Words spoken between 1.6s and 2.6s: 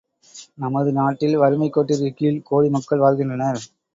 கோட்டிற்குக் கீழ்